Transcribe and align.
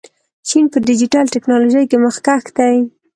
چین 0.47 0.65
په 0.73 0.77
ډیجیټل 0.87 1.25
تکنالوژۍ 1.35 1.83
کې 1.89 1.97
مخکښ 2.05 2.43
دی. 2.57 2.75